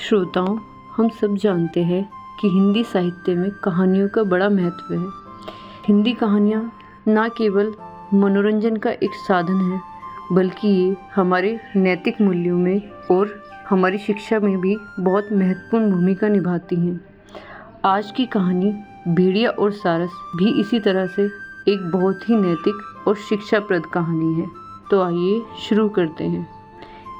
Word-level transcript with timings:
श्रोताओं, 0.00 0.58
हम 0.96 1.08
सब 1.08 1.36
जानते 1.36 1.82
हैं 1.82 2.10
कि 2.40 2.48
हिंदी 2.48 2.84
साहित्य 2.84 3.34
में 3.34 3.50
कहानियों 3.50 4.08
का 4.08 4.22
बड़ा 4.22 4.48
महत्व 4.48 4.94
है। 4.94 5.06
हिंदी 5.86 6.12
कहानियाँ 6.12 6.72
न 7.08 7.28
केवल 7.28 7.74
मनोरंजन 8.14 8.76
का 8.76 8.90
एक 8.90 9.14
साधन 9.14 9.72
है, 9.72 9.80
बल्कि 10.32 10.68
ये 10.68 10.96
हमारे 11.14 11.60
नैतिक 11.76 12.20
मूल्यों 12.20 12.58
में 12.58 12.90
और 13.10 13.42
हमारी 13.70 13.98
शिक्षा 13.98 14.38
में 14.38 14.60
भी 14.60 14.76
बहुत 15.00 15.28
महत्वपूर्ण 15.32 15.90
भूमिका 15.90 16.28
निभाती 16.28 16.76
हैं। 16.76 17.00
आज 17.84 18.10
की 18.10 18.26
कहानी 18.26 18.74
भेड़िया 19.08 19.50
और 19.50 19.72
सारस 19.72 20.10
भी 20.36 20.60
इसी 20.60 20.80
तरह 20.80 21.06
से 21.06 21.22
एक 21.68 21.90
बहुत 21.90 22.28
ही 22.28 22.36
नैतिक 22.36 23.04
और 23.08 23.16
शिक्षाप्रद 23.16 23.86
कहानी 23.86 24.34
है। 24.34 24.46
तो 24.90 25.02
आइए 25.02 25.42
शुरू 25.68 25.88
करते 25.88 26.24
हैं। 26.24 26.48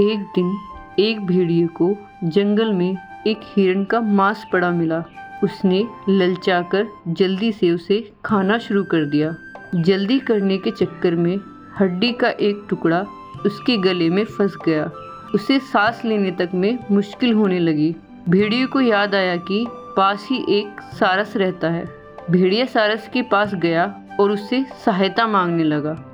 एक 0.00 0.20
दिन 0.20 0.56
एक 0.98 1.26
भेड़िए 1.26 1.66
को 1.66 1.96
जंगल 2.24 2.72
में 2.72 2.96
एक 3.26 3.40
हिरण 3.44 3.84
का 3.84 4.00
मांस 4.00 4.46
पड़ा 4.52 4.70
मिला। 4.70 5.04
उसने 5.44 5.88
ललचाकर 6.08 6.86
जल्दी 7.08 7.52
से 7.52 7.70
उसे 7.70 8.12
खाना 8.24 8.58
शुरू 8.58 8.84
कर 8.84 9.04
दिया। 9.04 9.34
जल्दी 9.74 10.18
करने 10.18 10.58
के 10.58 10.70
चक्कर 10.70 11.14
में 11.14 11.40
हड्डी 11.80 12.12
का 12.12 12.28
एक 12.30 12.66
टुकड़ा 12.70 13.06
उसके 13.46 13.76
गले 13.76 14.10
में 14.10 14.24
फंस 14.24 14.56
गया। 14.66 14.90
उसे 15.34 15.58
सांस 15.58 16.02
लेने 16.04 16.30
तक 16.30 16.50
में 16.54 16.78
मुश्किल 16.90 17.32
होने 17.32 17.58
लगी। 17.58 17.96
भेड़िए 18.28 18.66
को 18.66 18.80
याद 18.80 19.14
आया 19.14 19.36
कि 19.36 19.66
पास 19.70 20.28
ही 20.30 20.44
एक 20.48 20.80
सारस 20.80 21.36
रहता 21.36 21.70
है। 21.70 21.84
भेड़िया 22.30 22.66
सारस 22.66 23.10
के 23.12 23.22
पास 23.22 23.54
गया 23.54 24.00
और 24.20 24.30
उससे 24.30 24.66
सहायता 24.84 25.26
मांगने 25.26 25.64
लगा। 25.64 26.04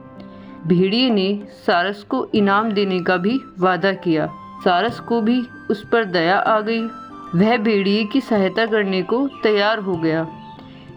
भेड़िए 0.67 1.11
ने 1.11 1.47
सारस 1.67 2.03
को 2.03 2.31
इनाम 2.35 2.73
देने 2.73 3.01
का 3.01 3.17
भी 3.17 3.41
वादा 3.59 3.93
किया। 3.93 4.35
सारस 4.65 5.01
को 5.01 5.21
भी 5.21 5.49
उस 5.71 5.85
पर 5.89 6.05
दया 6.05 6.39
आ 6.39 6.61
गई। 6.61 6.87
वह 7.35 7.57
भेड़िए 7.57 8.05
की 8.05 8.21
सहायता 8.21 8.67
करने 8.67 9.03
को 9.03 9.29
तैयार 9.43 9.79
हो 9.79 9.97
गया। 9.97 10.27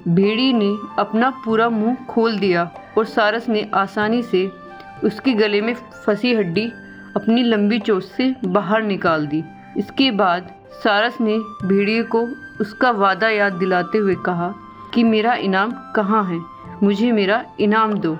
भेड़ी 0.07 0.53
ने 0.53 0.77
अपना 0.99 1.29
पूरा 1.29 1.69
मुँह 1.69 1.95
खोल 2.09 2.39
दिया 2.39 2.71
और 2.97 3.05
सारस 3.05 3.49
ने 3.49 3.71
आसानी 3.73 4.23
से 4.23 4.51
उसके 5.03 5.33
गले 5.33 5.61
में 5.61 5.73
फंसी 5.73 6.33
हड्डी 6.35 6.71
अपनी 7.15 7.43
लंबी 7.43 7.79
चोट 7.79 8.03
से 8.03 8.35
बाहर 8.45 8.83
निकाल 8.83 9.27
दी। 9.27 9.43
इसके 9.77 10.11
बाद 10.11 10.51
सारस 10.83 11.17
ने 11.21 11.37
भेड़िए 11.67 12.03
को 12.03 12.27
उसका 12.61 12.91
वादा 12.91 13.29
याद 13.29 13.53
दिलाते 13.53 13.97
हुए 13.97 14.15
कहा 14.15 14.53
कि 14.93 15.03
मेरा 15.03 15.33
इनाम 15.33 15.71
कहाँ 15.95 16.23
है? 16.25 16.39
मुझे 16.83 17.11
मेरा 17.11 17.45
इनाम 17.59 17.93
दो। 17.93 18.17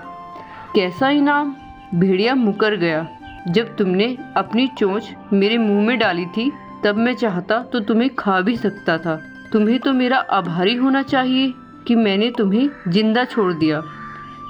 कैसा 0.76 1.10
इनाम? 1.10 1.56
भेड़िया 1.96 2.36
मुकर 2.36 2.76
गया। 2.76 3.08
जब 3.48 3.76
तुमने 3.76 4.06
अपनी 4.38 4.68
चोंच 4.78 5.10
मेरे 5.34 5.58
मुँह 5.58 5.86
में 5.88 5.98
डाली 6.00 6.26
थी, 6.28 6.52
तब 6.86 6.98
मैं 6.98 7.14
चाहता 7.16 7.58
तो 7.64 7.80
तुम्हें 7.80 8.10
खा 8.16 8.40
भी 8.42 8.56
सकता 8.58 8.98
था। 8.98 9.20
तुम्हें 9.52 9.80
तो 9.80 9.94
मेरा 9.94 10.18
आभारी 10.32 10.76
होना 10.76 11.02
चाहिए 11.04 11.54
कि 11.88 11.96
मैंने 11.96 12.30
तुम्हें 12.38 12.70
ज़िंदा 12.88 13.24
छोड़ 13.26 13.52
दिया। 13.54 13.82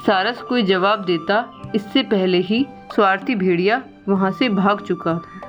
सारस 0.05 0.41
कोई 0.41 0.63
जवाब 0.63 1.03
देता, 1.05 1.45
इससे 1.75 2.03
पहले 2.03 2.37
ही 2.39 2.65
स्वार्थी 2.95 3.35
भेड़िया 3.35 3.81
वहाँ 4.09 4.31
से 4.31 4.49
भाग 4.49 4.81
चुका 4.81 5.13
था। 5.15 5.41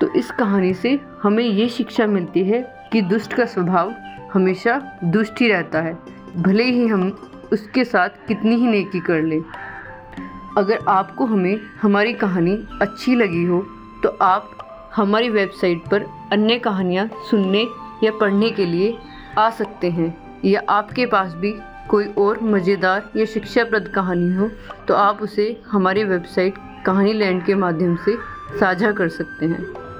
तो 0.00 0.12
इस 0.14 0.30
कहानी 0.30 0.72
से 0.74 0.98
हमें 1.22 1.44
ये 1.44 1.68
शिक्षा 1.68 2.06
मिलती 2.06 2.44
है 2.44 2.62
कि 2.92 3.00
दुष्ट 3.02 3.34
का 3.34 3.44
स्वभाव 3.44 3.94
हमेशा 4.32 4.80
दुष्ट 5.04 5.40
ही 5.40 5.48
रहता 5.48 5.80
है, 5.80 5.98
भले 6.36 6.64
ही 6.64 6.86
हम 6.86 7.08
उसके 7.52 7.84
साथ 7.84 8.26
कितनी 8.28 8.54
ही 8.54 8.66
नेकी 8.66 9.00
कर 9.00 9.22
लें। 9.22 9.40
अगर 10.58 10.84
आपको 10.88 11.24
हमें, 11.26 11.60
हमारी 11.82 12.12
कहानी 12.12 12.56
अच्छी 12.82 13.14
लगी 13.14 13.44
हो 13.44 13.60
तो 14.02 14.08
आप 14.22 14.50
हमारी 14.94 15.28
वेबसाइट 15.28 15.88
पर 15.90 16.04
अन्य 16.32 16.58
कहानियाँ 16.58 17.08
सुनने 17.30 17.62
या 18.04 18.10
पढ़ने 18.20 18.50
के 18.50 18.64
लिए 18.66 18.96
आ 19.38 19.48
सकते 19.50 19.90
हैं। 19.90 20.40
या 20.44 20.62
आपके 20.68 21.06
पास 21.06 21.34
भी 21.34 21.52
कोई 21.90 22.06
और 22.18 22.42
मज़ेदार 22.42 23.10
या 23.16 23.24
शिक्षाप्रद 23.24 23.88
कहानी 23.88 24.34
हो 24.34 24.50
तो 24.88 24.94
आप 24.94 25.22
उसे 25.22 25.56
हमारी 25.70 26.04
वेबसाइट 26.04 26.54
कहानी 26.86 27.12
लैंड 27.12 27.44
के 27.44 27.54
माध्यम 27.54 27.96
से 27.96 28.16
साझा 28.60 28.92
कर 28.92 29.08
सकते 29.08 29.46
हैं। 29.46 29.83